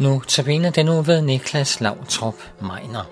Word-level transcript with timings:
Nu 0.00 0.22
tabiner 0.28 0.70
den 0.70 0.86
nu 0.86 1.02
ved 1.02 1.22
Niklas 1.22 1.80
Lavtrop 1.80 2.34
Meiner. 2.60 3.04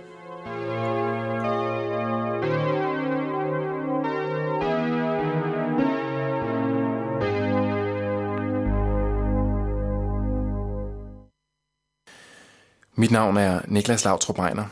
Mit 12.96 13.10
navn 13.10 13.36
er 13.36 13.60
Niklas 13.68 14.04
Lavtrup 14.04 14.38
Meiner, 14.38 14.64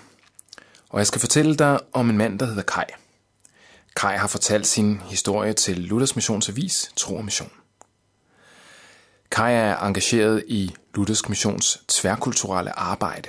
og 0.90 0.98
jeg 0.98 1.06
skal 1.06 1.20
fortælle 1.20 1.56
dig 1.56 1.80
om 1.92 2.10
en 2.10 2.18
mand, 2.18 2.38
der 2.38 2.46
hedder 2.46 2.62
Kai. 2.62 2.84
Kai 3.96 4.16
har 4.16 4.28
fortalt 4.28 4.66
sin 4.66 5.00
historie 5.00 5.52
til 5.52 5.78
Luthers 5.78 6.16
Missionsavis 6.16 6.92
Tro 6.96 7.16
og 7.16 7.24
Mission. 7.24 7.61
Kai 9.32 9.54
er 9.54 9.76
engageret 9.76 10.44
i 10.46 10.74
Luthersk 10.94 11.28
Missions 11.28 11.80
tværkulturelle 11.88 12.78
arbejde. 12.78 13.28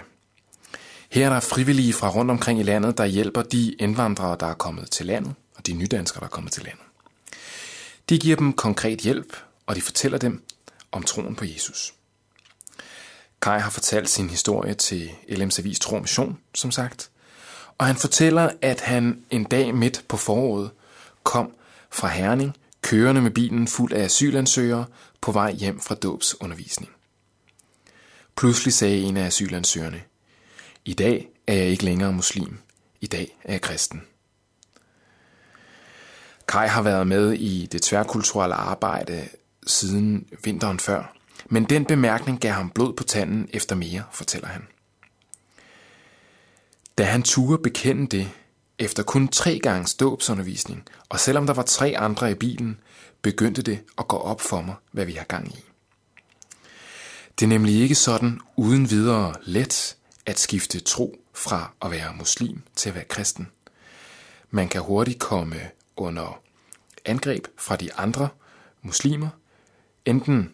Her 1.09 1.25
er 1.25 1.33
der 1.33 1.39
frivillige 1.39 1.93
fra 1.93 2.09
rundt 2.09 2.31
omkring 2.31 2.59
i 2.59 2.63
landet, 2.63 2.97
der 2.97 3.05
hjælper 3.05 3.41
de 3.41 3.73
indvandrere, 3.73 4.37
der 4.39 4.47
er 4.47 4.53
kommet 4.53 4.91
til 4.91 5.05
landet, 5.05 5.33
og 5.55 5.67
de 5.67 5.73
nydanskere, 5.73 6.19
der 6.19 6.25
er 6.25 6.29
kommet 6.29 6.53
til 6.53 6.63
landet. 6.63 6.83
De 8.09 8.19
giver 8.19 8.35
dem 8.35 8.53
konkret 8.53 8.99
hjælp, 8.99 9.37
og 9.65 9.75
de 9.75 9.81
fortæller 9.81 10.17
dem 10.17 10.43
om 10.91 11.03
troen 11.03 11.35
på 11.35 11.45
Jesus. 11.45 11.93
Kai 13.41 13.59
har 13.59 13.69
fortalt 13.69 14.09
sin 14.09 14.29
historie 14.29 14.73
til 14.73 15.09
LM's 15.29 15.59
Avis 15.59 15.79
Tro 15.79 15.99
Mission, 15.99 16.37
som 16.55 16.71
sagt, 16.71 17.09
og 17.77 17.85
han 17.85 17.95
fortæller, 17.95 18.49
at 18.61 18.81
han 18.81 19.23
en 19.29 19.43
dag 19.43 19.75
midt 19.75 20.03
på 20.07 20.17
foråret 20.17 20.71
kom 21.23 21.51
fra 21.91 22.07
Herning, 22.07 22.55
kørende 22.81 23.21
med 23.21 23.31
bilen 23.31 23.67
fuld 23.67 23.93
af 23.93 24.03
asylansøgere 24.03 24.85
på 25.23 25.31
vej 25.31 25.51
hjem 25.51 25.79
fra 25.79 25.95
dåbsundervisning. 25.95 26.91
Pludselig 28.35 28.73
sagde 28.73 29.01
en 29.01 29.17
af 29.17 29.25
asylansøgerne, 29.25 30.01
i 30.85 30.93
dag 30.93 31.29
er 31.47 31.53
jeg 31.53 31.65
ikke 31.65 31.85
længere 31.85 32.13
muslim, 32.13 32.57
i 33.01 33.07
dag 33.07 33.37
er 33.43 33.51
jeg 33.51 33.61
kristen. 33.61 34.03
Kai 36.47 36.67
har 36.67 36.81
været 36.81 37.07
med 37.07 37.31
i 37.33 37.65
det 37.65 37.81
tværkulturelle 37.81 38.55
arbejde 38.55 39.27
siden 39.67 40.27
vinteren 40.43 40.79
før, 40.79 41.15
men 41.45 41.63
den 41.63 41.85
bemærkning 41.85 42.39
gav 42.39 42.51
ham 42.51 42.69
blod 42.69 42.93
på 42.93 43.03
tanden 43.03 43.49
efter 43.53 43.75
mere, 43.75 44.03
fortæller 44.11 44.47
han. 44.47 44.67
Da 46.97 47.03
han 47.03 47.23
turde 47.23 47.63
bekende 47.63 48.17
det, 48.17 48.31
efter 48.79 49.03
kun 49.03 49.27
tre 49.27 49.59
gange 49.59 49.95
dåbsundervisning, 49.99 50.87
og 51.09 51.19
selvom 51.19 51.45
der 51.45 51.53
var 51.53 51.63
tre 51.63 51.97
andre 51.97 52.31
i 52.31 52.33
bilen, 52.33 52.79
begyndte 53.21 53.61
det 53.61 53.79
at 53.97 54.07
gå 54.07 54.17
op 54.17 54.41
for 54.41 54.61
mig, 54.61 54.75
hvad 54.91 55.05
vi 55.05 55.13
har 55.13 55.25
gang 55.25 55.47
i. 55.47 55.63
Det 57.39 57.45
er 57.45 57.49
nemlig 57.49 57.81
ikke 57.81 57.95
sådan 57.95 58.39
uden 58.55 58.89
videre 58.89 59.35
let 59.43 59.97
at 60.25 60.39
skifte 60.39 60.79
tro 60.79 61.19
fra 61.33 61.71
at 61.81 61.91
være 61.91 62.13
muslim 62.13 62.61
til 62.75 62.89
at 62.89 62.95
være 62.95 63.03
kristen. 63.03 63.47
Man 64.49 64.69
kan 64.69 64.81
hurtigt 64.81 65.19
komme 65.19 65.69
under 65.95 66.41
angreb 67.05 67.47
fra 67.57 67.75
de 67.75 67.93
andre 67.93 68.29
muslimer, 68.81 69.29
enten 70.05 70.51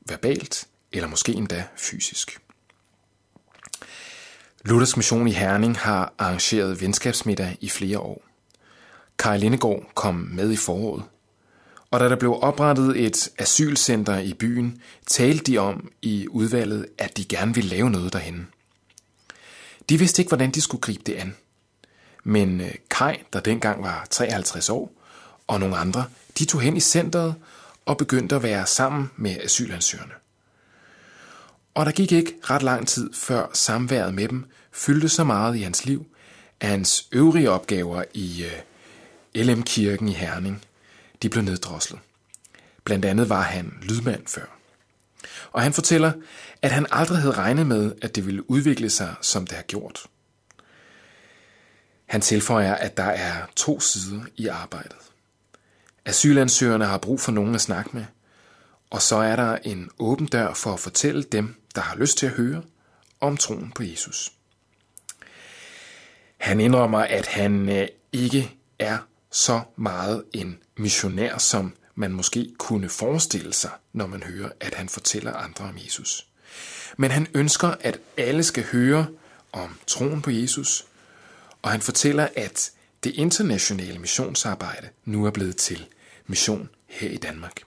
verbalt 0.00 0.68
eller 0.92 1.08
måske 1.08 1.32
endda 1.32 1.64
fysisk. 1.76 2.43
Luthers 4.66 4.96
Mission 4.96 5.28
i 5.28 5.32
Herning 5.32 5.78
har 5.78 6.12
arrangeret 6.18 6.80
venskabsmiddag 6.80 7.56
i 7.60 7.68
flere 7.68 7.98
år. 7.98 8.24
Kai 9.18 9.38
Lindegård 9.38 9.90
kom 9.94 10.14
med 10.14 10.52
i 10.52 10.56
foråret. 10.56 11.02
Og 11.90 12.00
da 12.00 12.08
der 12.08 12.16
blev 12.16 12.38
oprettet 12.42 13.04
et 13.04 13.28
asylcenter 13.38 14.18
i 14.18 14.34
byen, 14.34 14.82
talte 15.06 15.44
de 15.44 15.58
om 15.58 15.90
i 16.02 16.26
udvalget, 16.30 16.86
at 16.98 17.16
de 17.16 17.24
gerne 17.24 17.54
ville 17.54 17.70
lave 17.70 17.90
noget 17.90 18.12
derhen. 18.12 18.48
De 19.88 19.98
vidste 19.98 20.22
ikke, 20.22 20.30
hvordan 20.30 20.50
de 20.50 20.60
skulle 20.60 20.80
gribe 20.80 21.02
det 21.06 21.14
an. 21.14 21.36
Men 22.24 22.60
øh, 22.60 22.74
Kai, 22.90 23.16
der 23.32 23.40
dengang 23.40 23.82
var 23.82 24.06
53 24.10 24.70
år, 24.70 24.92
og 25.46 25.60
nogle 25.60 25.76
andre, 25.76 26.04
de 26.38 26.44
tog 26.44 26.60
hen 26.60 26.76
i 26.76 26.80
centret 26.80 27.34
og 27.86 27.96
begyndte 27.96 28.36
at 28.36 28.42
være 28.42 28.66
sammen 28.66 29.10
med 29.16 29.36
asylansøgerne. 29.44 30.12
Og 31.74 31.86
der 31.86 31.92
gik 31.92 32.12
ikke 32.12 32.34
ret 32.42 32.62
lang 32.62 32.88
tid, 32.88 33.14
før 33.14 33.46
samværet 33.52 34.14
med 34.14 34.28
dem 34.28 34.44
fyldte 34.72 35.08
så 35.08 35.24
meget 35.24 35.56
i 35.56 35.62
hans 35.62 35.84
liv, 35.84 36.06
at 36.60 36.68
hans 36.68 37.08
øvrige 37.12 37.50
opgaver 37.50 38.04
i 38.14 38.44
øh, 38.44 39.44
LM-kirken 39.44 40.08
i 40.08 40.12
Herning, 40.12 40.64
de 41.22 41.28
blev 41.28 41.42
neddroslet. 41.42 42.00
Blandt 42.84 43.04
andet 43.04 43.28
var 43.28 43.42
han 43.42 43.78
lydmand 43.82 44.26
før. 44.26 44.58
Og 45.52 45.62
han 45.62 45.72
fortæller, 45.72 46.12
at 46.62 46.70
han 46.70 46.86
aldrig 46.90 47.18
havde 47.18 47.34
regnet 47.34 47.66
med, 47.66 47.92
at 48.02 48.14
det 48.14 48.26
ville 48.26 48.50
udvikle 48.50 48.90
sig, 48.90 49.14
som 49.20 49.46
det 49.46 49.56
har 49.56 49.62
gjort. 49.62 50.06
Han 52.06 52.20
tilføjer, 52.20 52.74
at 52.74 52.96
der 52.96 53.04
er 53.04 53.46
to 53.56 53.80
sider 53.80 54.22
i 54.36 54.46
arbejdet. 54.46 54.96
Asylansøgerne 56.04 56.84
har 56.84 56.98
brug 56.98 57.20
for 57.20 57.32
nogen 57.32 57.54
at 57.54 57.60
snakke 57.60 57.90
med, 57.92 58.04
og 58.90 59.02
så 59.02 59.16
er 59.16 59.36
der 59.36 59.56
en 59.56 59.90
åben 59.98 60.26
dør 60.26 60.54
for 60.54 60.72
at 60.72 60.80
fortælle 60.80 61.22
dem, 61.22 61.63
der 61.74 61.80
har 61.80 61.96
lyst 61.96 62.18
til 62.18 62.26
at 62.26 62.32
høre, 62.32 62.62
om 63.20 63.36
troen 63.36 63.72
på 63.72 63.82
Jesus. 63.82 64.32
Han 66.36 66.60
indrømmer, 66.60 66.98
at 66.98 67.26
han 67.26 67.68
øh, 67.68 67.88
ikke 68.12 68.56
er 68.78 68.98
så 69.30 69.60
meget 69.76 70.24
en 70.32 70.58
missionær, 70.76 71.38
som 71.38 71.74
man 71.94 72.12
måske 72.12 72.54
kunne 72.58 72.88
forestille 72.88 73.52
sig, 73.52 73.70
når 73.92 74.06
man 74.06 74.22
hører, 74.22 74.50
at 74.60 74.74
han 74.74 74.88
fortæller 74.88 75.32
andre 75.32 75.64
om 75.64 75.76
Jesus. 75.84 76.26
Men 76.96 77.10
han 77.10 77.26
ønsker, 77.34 77.68
at 77.80 77.98
alle 78.16 78.42
skal 78.42 78.64
høre 78.64 79.06
om 79.52 79.78
troen 79.86 80.22
på 80.22 80.30
Jesus, 80.30 80.86
og 81.62 81.70
han 81.70 81.80
fortæller, 81.80 82.28
at 82.36 82.70
det 83.04 83.14
internationale 83.14 83.98
missionsarbejde 83.98 84.88
nu 85.04 85.26
er 85.26 85.30
blevet 85.30 85.56
til 85.56 85.86
mission 86.26 86.68
her 86.86 87.10
i 87.10 87.16
Danmark. 87.16 87.62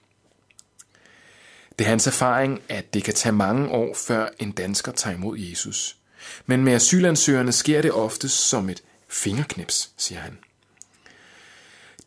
Det 1.78 1.84
er 1.84 1.88
hans 1.88 2.06
erfaring, 2.06 2.62
at 2.68 2.94
det 2.94 3.04
kan 3.04 3.14
tage 3.14 3.32
mange 3.32 3.68
år, 3.68 3.94
før 3.94 4.28
en 4.38 4.52
dansker 4.52 4.92
tager 4.92 5.16
imod 5.16 5.38
Jesus. 5.38 5.96
Men 6.46 6.64
med 6.64 6.72
asylansøgerne 6.72 7.52
sker 7.52 7.82
det 7.82 7.92
ofte 7.92 8.28
som 8.28 8.68
et 8.68 8.82
fingerknips, 9.08 9.90
siger 9.96 10.20
han. 10.20 10.38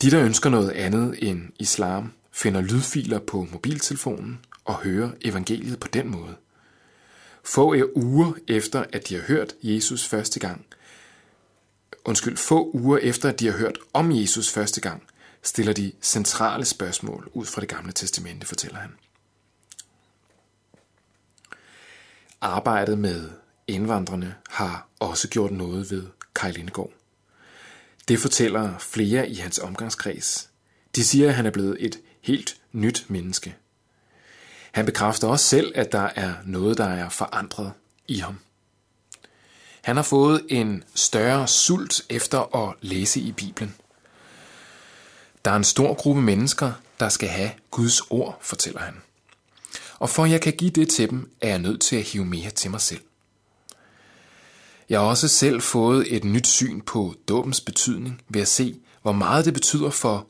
De, 0.01 0.11
der 0.11 0.23
ønsker 0.23 0.49
noget 0.49 0.71
andet 0.71 1.29
end 1.29 1.49
islam, 1.59 2.13
finder 2.31 2.61
lydfiler 2.61 3.19
på 3.19 3.47
mobiltelefonen 3.51 4.39
og 4.65 4.75
hører 4.75 5.11
evangeliet 5.21 5.79
på 5.79 5.87
den 5.87 6.09
måde. 6.09 6.35
Få 7.43 7.73
øh, 7.73 7.85
uger 7.95 8.33
efter, 8.47 8.83
at 8.93 9.09
de 9.09 9.15
har 9.15 9.21
hørt 9.21 9.53
Jesus 9.63 10.07
første 10.07 10.39
gang, 10.39 10.65
undskyld, 12.05 12.37
få 12.37 12.71
uger 12.73 12.97
efter, 12.97 13.29
at 13.29 13.39
de 13.39 13.45
har 13.45 13.57
hørt 13.57 13.77
om 13.93 14.11
Jesus 14.11 14.51
første 14.51 14.81
gang, 14.81 15.03
stiller 15.43 15.73
de 15.73 15.91
centrale 16.01 16.65
spørgsmål 16.65 17.29
ud 17.33 17.45
fra 17.45 17.61
det 17.61 17.69
gamle 17.69 17.91
testamente, 17.91 18.47
fortæller 18.47 18.79
han. 18.79 18.91
Arbejdet 22.41 22.97
med 22.97 23.29
indvandrerne 23.67 24.35
har 24.49 24.87
også 24.99 25.29
gjort 25.29 25.51
noget 25.51 25.91
ved 25.91 26.07
Kai 26.35 26.51
Lindegård. 26.51 26.91
Det 28.07 28.19
fortæller 28.19 28.77
flere 28.79 29.29
i 29.29 29.35
hans 29.35 29.59
omgangskreds. 29.59 30.49
De 30.95 31.03
siger, 31.03 31.29
at 31.29 31.35
han 31.35 31.45
er 31.45 31.51
blevet 31.51 31.77
et 31.79 31.99
helt 32.21 32.57
nyt 32.71 33.05
menneske. 33.07 33.55
Han 34.71 34.85
bekræfter 34.85 35.27
også 35.27 35.45
selv, 35.45 35.71
at 35.75 35.91
der 35.91 36.09
er 36.15 36.33
noget, 36.45 36.77
der 36.77 36.87
er 36.87 37.09
forandret 37.09 37.73
i 38.07 38.17
ham. 38.17 38.39
Han 39.81 39.95
har 39.95 40.03
fået 40.03 40.45
en 40.49 40.83
større 40.95 41.47
sult 41.47 42.01
efter 42.09 42.55
at 42.55 42.75
læse 42.81 43.19
i 43.19 43.31
Bibelen. 43.31 43.75
Der 45.45 45.51
er 45.51 45.55
en 45.55 45.63
stor 45.63 45.93
gruppe 45.93 46.21
mennesker, 46.21 46.71
der 46.99 47.09
skal 47.09 47.29
have 47.29 47.51
Guds 47.71 48.01
ord, 48.01 48.37
fortæller 48.41 48.79
han. 48.79 49.01
Og 50.01 50.09
for 50.09 50.23
at 50.23 50.31
jeg 50.31 50.41
kan 50.41 50.53
give 50.53 50.71
det 50.71 50.89
til 50.89 51.09
dem, 51.09 51.31
er 51.41 51.47
jeg 51.47 51.59
nødt 51.59 51.81
til 51.81 51.95
at 51.95 52.03
hive 52.03 52.25
mere 52.25 52.49
til 52.49 52.71
mig 52.71 52.81
selv. 52.81 53.01
Jeg 54.89 54.99
har 54.99 55.07
også 55.07 55.27
selv 55.27 55.61
fået 55.61 56.15
et 56.15 56.23
nyt 56.23 56.47
syn 56.47 56.81
på 56.81 57.15
dåbens 57.27 57.61
betydning 57.61 58.21
ved 58.29 58.41
at 58.41 58.47
se, 58.47 58.79
hvor 59.01 59.11
meget 59.11 59.45
det 59.45 59.53
betyder 59.53 59.89
for 59.89 60.27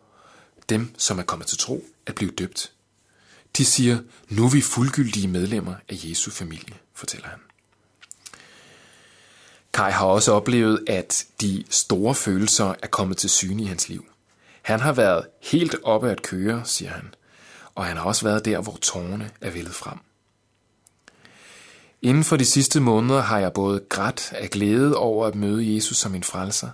dem, 0.69 0.95
som 0.97 1.19
er 1.19 1.23
kommet 1.23 1.47
til 1.47 1.57
tro, 1.57 1.85
at 2.05 2.15
blive 2.15 2.31
døbt. 2.31 2.71
De 3.57 3.65
siger, 3.65 3.99
nu 4.29 4.45
er 4.45 4.49
vi 4.49 4.61
fuldgyldige 4.61 5.27
medlemmer 5.27 5.75
af 5.89 5.95
Jesu 6.03 6.31
familie, 6.31 6.75
fortæller 6.93 7.27
han. 7.27 7.39
Kai 9.73 9.91
har 9.91 10.05
også 10.05 10.31
oplevet, 10.31 10.83
at 10.87 11.25
de 11.41 11.63
store 11.69 12.15
følelser 12.15 12.75
er 12.83 12.87
kommet 12.87 13.17
til 13.17 13.29
syne 13.29 13.63
i 13.63 13.65
hans 13.65 13.89
liv. 13.89 14.05
Han 14.61 14.79
har 14.79 14.93
været 14.93 15.25
helt 15.41 15.75
oppe 15.83 16.11
at 16.11 16.21
køre, 16.21 16.61
siger 16.65 16.91
han, 16.91 17.13
og 17.75 17.85
han 17.85 17.97
har 17.97 18.03
også 18.03 18.25
været 18.25 18.45
der, 18.45 18.61
hvor 18.61 18.77
tårne 18.81 19.31
er 19.41 19.49
vældet 19.49 19.75
frem. 19.75 19.97
Inden 22.01 22.23
for 22.23 22.37
de 22.37 22.45
sidste 22.45 22.79
måneder 22.79 23.21
har 23.21 23.39
jeg 23.39 23.53
både 23.53 23.83
grædt 23.89 24.33
af 24.33 24.49
glæde 24.49 24.97
over 24.97 25.27
at 25.27 25.35
møde 25.35 25.75
Jesus 25.75 25.97
som 25.97 26.11
min 26.11 26.23
frelser, 26.23 26.69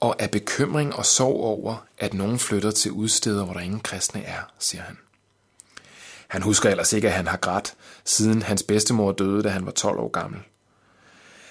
og 0.00 0.22
af 0.22 0.30
bekymring 0.30 0.94
og 0.94 1.06
sorg 1.06 1.40
over, 1.40 1.86
at 1.98 2.14
nogen 2.14 2.38
flytter 2.38 2.70
til 2.70 2.92
udsteder, 2.92 3.44
hvor 3.44 3.54
der 3.54 3.60
ingen 3.60 3.80
kristne 3.80 4.22
er, 4.22 4.40
siger 4.58 4.82
han. 4.82 4.98
Han 6.28 6.42
husker 6.42 6.70
ellers 6.70 6.92
ikke, 6.92 7.08
at 7.08 7.14
han 7.14 7.26
har 7.26 7.36
grædt, 7.36 7.74
siden 8.04 8.42
hans 8.42 8.62
bedstemor 8.62 9.12
døde, 9.12 9.42
da 9.42 9.48
han 9.48 9.66
var 9.66 9.72
12 9.72 9.98
år 9.98 10.08
gammel. 10.08 10.40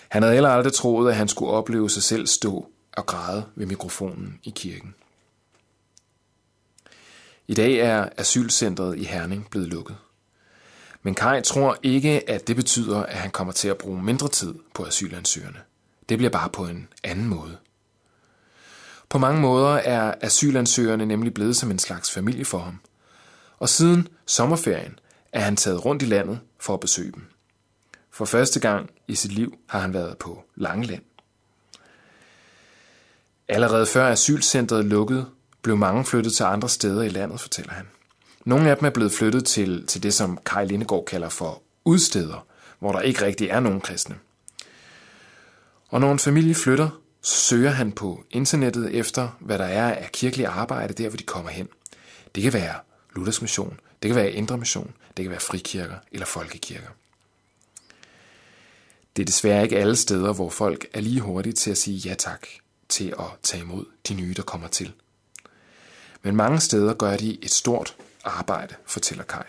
Han 0.10 0.24
havde 0.24 0.34
heller 0.34 0.50
aldrig 0.50 0.74
troet, 0.74 1.10
at 1.10 1.16
han 1.16 1.28
skulle 1.28 1.52
opleve 1.52 1.90
sig 1.90 2.04
selv 2.04 2.28
stå 2.28 2.68
og 2.94 3.06
græde 3.06 3.46
ved 3.56 3.66
mikrofonen 3.66 4.40
i 4.44 4.50
kirken. 4.50 4.96
I 7.50 7.54
dag 7.54 7.74
er 7.74 8.10
asylcentret 8.18 8.98
i 8.98 9.04
Herning 9.04 9.50
blevet 9.50 9.68
lukket. 9.68 9.96
Men 11.04 11.16
Kai 11.16 11.42
tror 11.42 11.78
ikke, 11.84 12.30
at 12.30 12.48
det 12.48 12.56
betyder, 12.56 13.04
at 13.04 13.18
han 13.18 13.32
kommer 13.32 13.54
til 13.54 13.68
at 13.68 13.78
bruge 13.78 14.04
mindre 14.04 14.28
tid 14.28 14.56
på 14.74 14.86
asylansøgerne. 14.86 15.60
Det 16.10 16.18
bliver 16.18 16.30
bare 16.30 16.50
på 16.50 16.66
en 16.66 16.88
anden 17.04 17.28
måde. 17.28 17.58
På 19.10 19.18
mange 19.18 19.42
måder 19.42 19.70
er 19.70 20.14
asylansøgerne 20.22 21.06
nemlig 21.06 21.34
blevet 21.34 21.56
som 21.56 21.72
en 21.72 21.80
slags 21.80 22.12
familie 22.12 22.46
for 22.46 22.60
ham. 22.60 22.80
Og 23.58 23.70
siden 23.70 24.08
sommerferien 24.26 25.00
er 25.34 25.42
han 25.42 25.56
taget 25.56 25.86
rundt 25.86 26.04
i 26.04 26.06
landet 26.06 26.40
for 26.60 26.74
at 26.74 26.80
besøge 26.80 27.12
dem. 27.12 27.24
For 28.12 28.26
første 28.26 28.60
gang 28.60 28.90
i 29.08 29.16
sit 29.16 29.32
liv 29.32 29.58
har 29.70 29.80
han 29.80 29.94
været 29.94 30.18
på 30.18 30.44
Langeland. 30.56 31.04
Allerede 33.48 33.86
før 33.86 34.12
asylcentret 34.12 34.86
lukkede, 34.86 35.26
blev 35.62 35.78
mange 35.78 36.06
flyttet 36.06 36.34
til 36.34 36.44
andre 36.44 36.70
steder 36.70 37.04
i 37.04 37.10
landet, 37.10 37.40
fortæller 37.40 37.74
han. 37.74 37.88
Nogle 38.46 38.70
af 38.70 38.78
dem 38.78 38.86
er 38.86 38.90
blevet 38.90 39.12
flyttet 39.12 39.46
til, 39.46 39.88
til 39.88 40.04
det, 40.04 40.14
som 40.14 40.40
Kai 40.46 40.66
Lindegård 40.66 41.06
kalder 41.06 41.30
for 41.30 41.62
udsteder, 41.86 42.46
hvor 42.80 42.92
der 42.92 43.02
ikke 43.02 43.26
rigtig 43.26 43.48
er 43.48 43.60
nogen 43.60 43.82
kristne. 43.82 44.16
Og 45.90 46.02
når 46.02 46.12
en 46.12 46.20
familie 46.20 46.56
flytter, 46.56 46.90
så 47.22 47.36
søger 47.36 47.70
han 47.70 47.92
på 47.92 48.24
internettet 48.32 48.96
efter, 48.96 49.30
hvad 49.40 49.60
der 49.60 49.66
er 49.66 49.96
af 49.96 50.12
kirkelig 50.12 50.46
arbejde 50.46 50.94
der, 50.94 51.10
hvor 51.10 51.18
de 51.18 51.24
kommer 51.24 51.50
hen. 51.50 51.68
Det 52.36 52.44
kan 52.44 52.54
være 52.54 52.76
Luthers 53.16 53.42
mission, 53.42 53.80
det 54.04 54.10
kan 54.10 54.16
være 54.16 54.32
Indre 54.32 54.58
mission, 54.58 54.94
det 55.18 55.26
kan 55.26 55.32
være 55.32 55.40
frikirker 55.40 55.96
eller 56.12 56.26
folkekirker. 56.26 56.88
Det 59.16 59.22
er 59.22 59.26
desværre 59.26 59.64
ikke 59.64 59.78
alle 59.78 59.96
steder, 59.96 60.34
hvor 60.34 60.50
folk 60.50 60.86
er 60.94 61.02
lige 61.02 61.22
hurtige 61.22 61.54
til 61.54 61.72
at 61.72 61.78
sige 61.78 61.98
ja 61.98 62.14
tak 62.14 62.48
til 62.90 63.14
at 63.20 63.26
tage 63.44 63.64
imod 63.64 63.86
de 64.08 64.14
nye, 64.14 64.34
der 64.34 64.44
kommer 64.44 64.68
til. 64.68 64.94
Men 66.22 66.36
mange 66.36 66.60
steder 66.60 66.94
gør 66.94 67.18
de 67.18 67.44
et 67.44 67.52
stort 67.52 67.96
arbejde, 68.24 68.76
fortæller 68.86 69.24
Kai. 69.24 69.44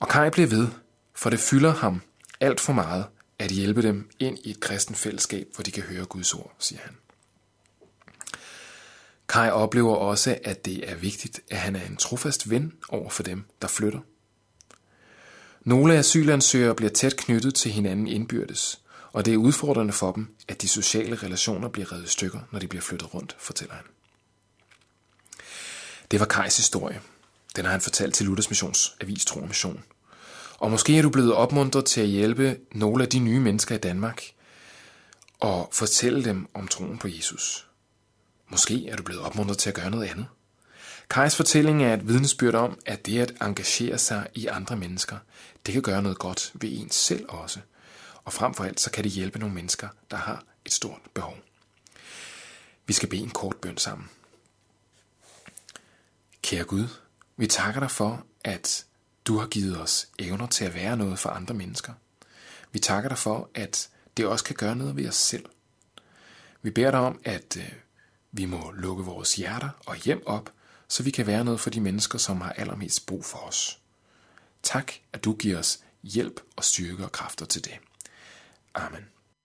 Og 0.00 0.08
Kai 0.08 0.30
bliver 0.30 0.48
ved, 0.48 0.68
for 1.14 1.30
det 1.30 1.40
fylder 1.40 1.72
ham 1.72 2.02
alt 2.40 2.60
for 2.60 2.72
meget 2.72 3.06
at 3.38 3.50
hjælpe 3.50 3.82
dem 3.82 4.10
ind 4.18 4.38
i 4.44 4.50
et 4.50 4.60
kristen 4.60 4.94
fællesskab, 4.94 5.46
hvor 5.54 5.62
de 5.62 5.70
kan 5.70 5.82
høre 5.82 6.04
Guds 6.04 6.34
ord, 6.34 6.54
siger 6.58 6.80
han. 6.82 6.96
Kai 9.28 9.50
oplever 9.50 9.94
også, 9.94 10.38
at 10.44 10.64
det 10.64 10.90
er 10.90 10.94
vigtigt, 10.94 11.40
at 11.50 11.58
han 11.58 11.76
er 11.76 11.86
en 11.86 11.96
trofast 11.96 12.50
ven 12.50 12.72
over 12.88 13.10
for 13.10 13.22
dem, 13.22 13.44
der 13.62 13.68
flytter. 13.68 14.00
Nogle 15.60 15.94
asylansøgere 15.94 16.74
bliver 16.74 16.90
tæt 16.90 17.16
knyttet 17.16 17.54
til 17.54 17.72
hinanden 17.72 18.06
indbyrdes, 18.06 18.80
og 19.12 19.24
det 19.24 19.32
er 19.34 19.38
udfordrende 19.38 19.92
for 19.92 20.12
dem, 20.12 20.34
at 20.48 20.62
de 20.62 20.68
sociale 20.68 21.16
relationer 21.16 21.68
bliver 21.68 21.92
revet 21.92 22.04
i 22.04 22.08
stykker, 22.08 22.40
når 22.50 22.58
de 22.58 22.68
bliver 22.68 22.82
flyttet 22.82 23.14
rundt, 23.14 23.36
fortæller 23.38 23.74
han. 23.74 23.84
Det 26.10 26.20
var 26.20 26.26
Kajs 26.26 26.56
historie. 26.56 27.00
Den 27.56 27.64
har 27.64 27.72
han 27.72 27.80
fortalt 27.80 28.14
til 28.14 28.26
Luthers 28.26 28.50
Missions 28.50 28.96
Avis 29.00 29.24
Tro 29.24 29.40
og 29.40 29.48
Mission. 29.48 29.84
Og 30.58 30.70
måske 30.70 30.98
er 30.98 31.02
du 31.02 31.10
blevet 31.10 31.34
opmuntret 31.34 31.84
til 31.84 32.00
at 32.00 32.06
hjælpe 32.06 32.58
nogle 32.72 33.02
af 33.02 33.08
de 33.08 33.18
nye 33.18 33.40
mennesker 33.40 33.74
i 33.74 33.78
Danmark 33.78 34.22
og 35.40 35.68
fortælle 35.72 36.24
dem 36.24 36.48
om 36.54 36.68
troen 36.68 36.98
på 36.98 37.08
Jesus. 37.08 37.66
Måske 38.48 38.88
er 38.88 38.96
du 38.96 39.02
blevet 39.02 39.22
opmuntret 39.22 39.58
til 39.58 39.68
at 39.68 39.74
gøre 39.74 39.90
noget 39.90 40.08
andet. 40.08 40.26
Kajs 41.10 41.36
fortælling 41.36 41.84
er 41.84 41.94
et 41.94 42.08
vidnesbyrd 42.08 42.54
om, 42.54 42.78
at 42.86 43.06
det 43.06 43.20
at 43.20 43.32
engagere 43.40 43.98
sig 43.98 44.26
i 44.34 44.46
andre 44.46 44.76
mennesker, 44.76 45.16
det 45.66 45.72
kan 45.72 45.82
gøre 45.82 46.02
noget 46.02 46.18
godt 46.18 46.52
ved 46.54 46.68
en 46.72 46.90
selv 46.90 47.24
også. 47.28 47.60
Og 48.24 48.32
frem 48.32 48.54
for 48.54 48.64
alt, 48.64 48.80
så 48.80 48.90
kan 48.90 49.04
det 49.04 49.12
hjælpe 49.12 49.38
nogle 49.38 49.54
mennesker, 49.54 49.88
der 50.10 50.16
har 50.16 50.44
et 50.64 50.72
stort 50.72 51.00
behov. 51.14 51.36
Vi 52.86 52.92
skal 52.92 53.08
bede 53.08 53.22
en 53.22 53.30
kort 53.30 53.56
bøn 53.56 53.78
sammen. 53.78 54.08
Kære 56.44 56.64
Gud, 56.64 56.88
vi 57.36 57.46
takker 57.46 57.80
dig 57.80 57.90
for, 57.90 58.26
at 58.44 58.86
du 59.24 59.38
har 59.38 59.46
givet 59.46 59.80
os 59.80 60.08
evner 60.18 60.46
til 60.46 60.64
at 60.64 60.74
være 60.74 60.96
noget 60.96 61.18
for 61.18 61.30
andre 61.30 61.54
mennesker. 61.54 61.92
Vi 62.72 62.78
takker 62.78 63.08
dig 63.08 63.18
for, 63.18 63.50
at 63.54 63.88
det 64.16 64.26
også 64.26 64.44
kan 64.44 64.56
gøre 64.56 64.76
noget 64.76 64.96
ved 64.96 65.08
os 65.08 65.14
selv. 65.14 65.44
Vi 66.62 66.70
beder 66.70 66.90
dig 66.90 67.00
om, 67.00 67.20
at 67.24 67.56
øh, 67.56 67.72
vi 68.32 68.44
må 68.44 68.70
lukke 68.70 69.04
vores 69.04 69.34
hjerter 69.34 69.68
og 69.86 69.96
hjem 69.96 70.22
op, 70.26 70.50
så 70.88 71.02
vi 71.02 71.10
kan 71.10 71.26
være 71.26 71.44
noget 71.44 71.60
for 71.60 71.70
de 71.70 71.80
mennesker, 71.80 72.18
som 72.18 72.40
har 72.40 72.52
allermest 72.52 73.06
brug 73.06 73.24
for 73.24 73.38
os. 73.38 73.78
Tak, 74.62 74.92
at 75.12 75.24
du 75.24 75.34
giver 75.34 75.58
os 75.58 75.80
hjælp 76.02 76.40
og 76.56 76.64
styrke 76.64 77.04
og 77.04 77.12
kræfter 77.12 77.46
til 77.46 77.64
det. 77.64 77.78
Amen. 78.74 79.13